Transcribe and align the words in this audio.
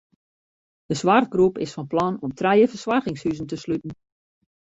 De 0.89 0.95
soarchgroep 1.01 1.57
is 1.65 1.73
fan 1.75 1.87
plan 1.93 2.13
om 2.25 2.31
trije 2.39 2.67
fersoargingshuzen 2.71 3.47
te 3.49 3.57
sluten. 3.63 3.93